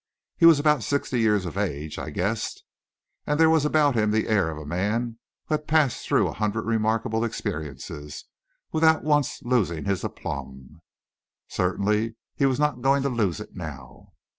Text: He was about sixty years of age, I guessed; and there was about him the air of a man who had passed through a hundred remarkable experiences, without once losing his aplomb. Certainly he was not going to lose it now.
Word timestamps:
He 0.35 0.47
was 0.47 0.57
about 0.57 0.81
sixty 0.81 1.19
years 1.19 1.45
of 1.45 1.55
age, 1.59 1.99
I 1.99 2.09
guessed; 2.09 2.63
and 3.27 3.39
there 3.39 3.51
was 3.51 3.65
about 3.65 3.93
him 3.93 4.09
the 4.09 4.27
air 4.27 4.49
of 4.49 4.57
a 4.57 4.65
man 4.65 5.19
who 5.45 5.53
had 5.53 5.67
passed 5.67 6.07
through 6.07 6.27
a 6.27 6.33
hundred 6.33 6.63
remarkable 6.65 7.23
experiences, 7.23 8.25
without 8.71 9.03
once 9.03 9.43
losing 9.43 9.85
his 9.85 10.03
aplomb. 10.03 10.81
Certainly 11.49 12.15
he 12.35 12.47
was 12.47 12.59
not 12.59 12.81
going 12.81 13.03
to 13.03 13.09
lose 13.09 13.39
it 13.39 13.55
now. 13.55 14.13